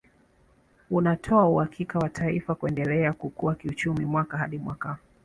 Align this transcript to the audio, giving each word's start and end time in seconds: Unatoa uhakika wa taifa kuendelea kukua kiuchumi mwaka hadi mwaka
Unatoa 0.91 1.49
uhakika 1.49 1.99
wa 1.99 2.09
taifa 2.09 2.55
kuendelea 2.55 3.13
kukua 3.13 3.55
kiuchumi 3.55 4.05
mwaka 4.05 4.37
hadi 4.37 4.57
mwaka 4.57 4.97